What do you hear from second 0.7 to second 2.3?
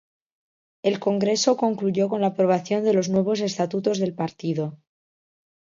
El Congreso concluyó con la